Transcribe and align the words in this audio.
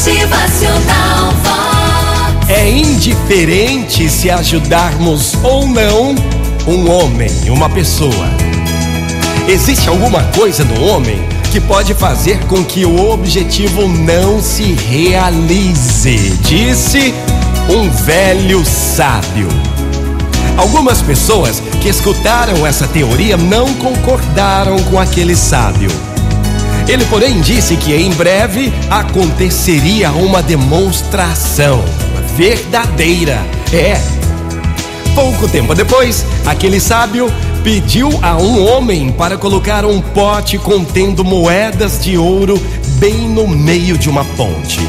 Motivacional. 0.00 1.34
É 2.48 2.70
indiferente 2.70 4.08
se 4.08 4.30
ajudarmos 4.30 5.34
ou 5.42 5.66
não 5.66 6.14
um 6.66 6.90
homem, 6.90 7.30
uma 7.50 7.68
pessoa. 7.68 8.30
Existe 9.46 9.90
alguma 9.90 10.22
coisa 10.34 10.64
no 10.64 10.86
homem 10.86 11.22
que 11.52 11.60
pode 11.60 11.92
fazer 11.92 12.38
com 12.46 12.64
que 12.64 12.86
o 12.86 13.10
objetivo 13.10 13.86
não 13.88 14.40
se 14.40 14.72
realize, 14.72 16.30
disse 16.44 17.12
um 17.68 17.90
velho 17.90 18.64
sábio. 18.64 19.48
Algumas 20.56 21.02
pessoas 21.02 21.62
que 21.82 21.90
escutaram 21.90 22.66
essa 22.66 22.88
teoria 22.88 23.36
não 23.36 23.74
concordaram 23.74 24.78
com 24.84 24.98
aquele 24.98 25.36
sábio. 25.36 25.90
Ele, 26.88 27.04
porém, 27.06 27.40
disse 27.40 27.76
que 27.76 27.94
em 27.94 28.10
breve 28.12 28.72
aconteceria 28.90 30.10
uma 30.12 30.42
demonstração 30.42 31.84
verdadeira. 32.36 33.38
É. 33.72 34.00
Pouco 35.14 35.48
tempo 35.48 35.74
depois, 35.74 36.24
aquele 36.46 36.80
sábio 36.80 37.32
pediu 37.62 38.08
a 38.22 38.36
um 38.36 38.66
homem 38.66 39.12
para 39.12 39.36
colocar 39.36 39.84
um 39.84 40.00
pote 40.00 40.56
contendo 40.58 41.24
moedas 41.24 42.02
de 42.02 42.16
ouro 42.16 42.60
bem 42.98 43.28
no 43.28 43.46
meio 43.46 43.98
de 43.98 44.08
uma 44.08 44.24
ponte. 44.24 44.80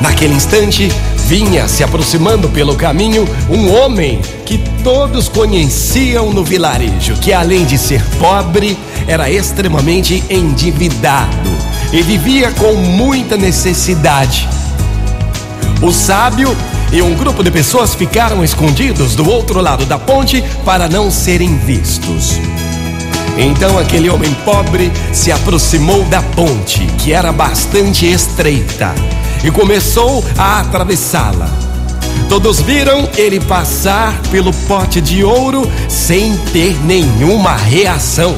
Naquele 0.00 0.34
instante, 0.34 0.88
vinha 1.30 1.68
se 1.68 1.84
aproximando 1.84 2.48
pelo 2.48 2.74
caminho 2.74 3.24
um 3.48 3.72
homem 3.72 4.20
que 4.44 4.58
todos 4.82 5.28
conheciam 5.28 6.32
no 6.32 6.42
vilarejo, 6.42 7.14
que 7.20 7.32
além 7.32 7.64
de 7.64 7.78
ser 7.78 8.04
pobre, 8.18 8.76
era 9.06 9.30
extremamente 9.30 10.24
endividado 10.28 11.48
e 11.92 12.02
vivia 12.02 12.50
com 12.50 12.74
muita 12.74 13.36
necessidade. 13.36 14.48
O 15.80 15.92
sábio 15.92 16.52
e 16.92 17.00
um 17.00 17.14
grupo 17.14 17.44
de 17.44 17.50
pessoas 17.52 17.94
ficaram 17.94 18.42
escondidos 18.42 19.14
do 19.14 19.30
outro 19.30 19.60
lado 19.60 19.86
da 19.86 20.00
ponte 20.00 20.42
para 20.64 20.88
não 20.88 21.12
serem 21.12 21.56
vistos. 21.58 22.40
Então 23.38 23.78
aquele 23.78 24.10
homem 24.10 24.34
pobre 24.44 24.90
se 25.12 25.30
aproximou 25.30 26.02
da 26.06 26.22
ponte, 26.22 26.84
que 26.98 27.12
era 27.12 27.30
bastante 27.30 28.04
estreita, 28.04 28.92
e 29.42 29.50
começou 29.50 30.24
a 30.36 30.60
atravessá-la. 30.60 31.48
Todos 32.28 32.60
viram 32.60 33.08
ele 33.16 33.40
passar 33.40 34.16
pelo 34.30 34.52
pote 34.68 35.00
de 35.00 35.24
ouro 35.24 35.70
sem 35.88 36.36
ter 36.52 36.76
nenhuma 36.84 37.56
reação 37.56 38.36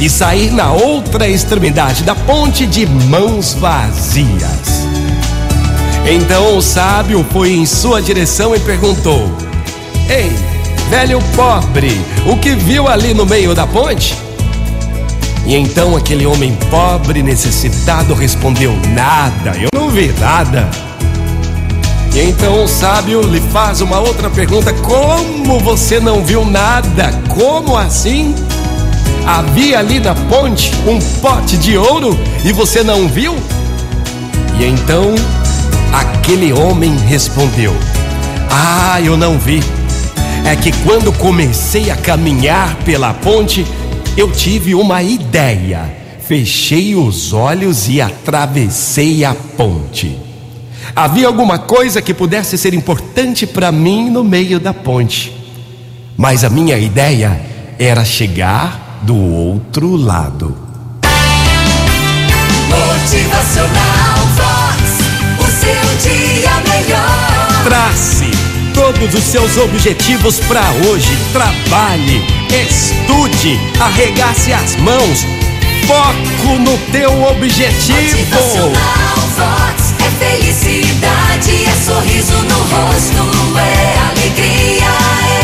e 0.00 0.08
sair 0.08 0.50
na 0.50 0.72
outra 0.72 1.28
extremidade 1.28 2.04
da 2.04 2.14
ponte 2.14 2.66
de 2.66 2.86
mãos 2.86 3.54
vazias. 3.54 4.86
Então 6.10 6.56
o 6.56 6.62
sábio 6.62 7.26
foi 7.32 7.52
em 7.52 7.66
sua 7.66 8.00
direção 8.00 8.54
e 8.54 8.60
perguntou: 8.60 9.30
Ei, 10.08 10.32
velho 10.88 11.20
pobre, 11.36 11.90
o 12.26 12.36
que 12.38 12.54
viu 12.54 12.88
ali 12.88 13.12
no 13.12 13.26
meio 13.26 13.54
da 13.54 13.66
ponte? 13.66 14.27
E 15.46 15.54
então 15.56 15.96
aquele 15.96 16.26
homem 16.26 16.56
pobre, 16.70 17.22
necessitado, 17.22 18.14
respondeu: 18.14 18.72
Nada, 18.94 19.56
eu 19.58 19.68
não 19.72 19.88
vi 19.90 20.12
nada. 20.18 20.68
E 22.14 22.20
então 22.20 22.64
o 22.64 22.68
sábio 22.68 23.22
lhe 23.22 23.40
faz 23.40 23.80
uma 23.80 23.98
outra 23.98 24.28
pergunta: 24.28 24.72
Como 24.72 25.58
você 25.60 26.00
não 26.00 26.24
viu 26.24 26.44
nada? 26.44 27.12
Como 27.28 27.76
assim? 27.76 28.34
Havia 29.26 29.78
ali 29.78 30.00
na 30.00 30.14
ponte 30.14 30.72
um 30.86 30.98
pote 31.20 31.56
de 31.58 31.76
ouro 31.76 32.18
e 32.44 32.52
você 32.52 32.82
não 32.82 33.06
viu? 33.06 33.36
E 34.58 34.64
então 34.64 35.14
aquele 35.92 36.52
homem 36.52 36.96
respondeu: 36.96 37.76
Ah, 38.50 39.00
eu 39.00 39.16
não 39.16 39.38
vi. 39.38 39.62
É 40.44 40.56
que 40.56 40.72
quando 40.82 41.12
comecei 41.12 41.90
a 41.90 41.96
caminhar 41.96 42.74
pela 42.84 43.12
ponte, 43.12 43.66
eu 44.18 44.32
tive 44.32 44.74
uma 44.74 45.00
ideia. 45.00 45.96
Fechei 46.26 46.96
os 46.96 47.32
olhos 47.32 47.88
e 47.88 48.00
atravessei 48.00 49.24
a 49.24 49.34
ponte. 49.56 50.18
Havia 50.94 51.28
alguma 51.28 51.58
coisa 51.58 52.02
que 52.02 52.12
pudesse 52.12 52.58
ser 52.58 52.74
importante 52.74 53.46
para 53.46 53.70
mim 53.70 54.10
no 54.10 54.24
meio 54.24 54.58
da 54.58 54.74
ponte. 54.74 55.32
Mas 56.16 56.42
a 56.42 56.50
minha 56.50 56.76
ideia 56.76 57.40
era 57.78 58.04
chegar 58.04 58.98
do 59.02 59.16
outro 59.16 59.94
lado. 59.94 60.56
Motivacional 62.68 64.18
Vox. 64.34 64.98
O 65.38 65.46
seu 65.46 66.10
dia 66.10 66.50
melhor. 66.68 67.62
Trace 67.64 68.30
todos 68.74 69.14
os 69.14 69.24
seus 69.24 69.56
objetivos 69.56 70.40
para 70.40 70.70
hoje. 70.88 71.16
Trabalhe, 71.32 72.22
estude, 72.54 73.58
arregace 73.80 74.52
as 74.52 74.76
mãos. 74.76 75.26
Foco 75.86 76.58
no 76.58 76.76
teu 76.92 77.22
objetivo. 77.24 78.18
Motivacional 78.18 79.18
Vox. 79.36 79.94
É 79.98 80.10
felicidade, 80.24 81.64
é 81.64 81.72
sorriso 81.84 82.32
no 82.32 82.58
rosto, 82.58 83.58
é 83.58 83.98
alegria, 84.10 84.86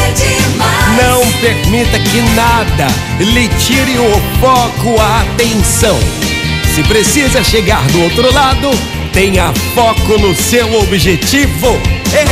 é 0.06 0.12
demais. 0.12 1.02
Não 1.02 1.22
permita 1.40 1.98
que 1.98 2.20
nada 2.34 2.86
lhe 3.18 3.48
tire 3.58 3.98
o 3.98 4.20
foco, 4.40 5.00
a 5.00 5.20
atenção. 5.22 5.98
Se 6.74 6.82
precisa 6.82 7.42
chegar 7.44 7.82
do 7.88 8.02
outro 8.02 8.32
lado, 8.32 8.70
tenha 9.12 9.52
foco 9.74 10.18
no 10.18 10.34
seu 10.34 10.80
objetivo. 10.80 11.80
É 12.12 12.24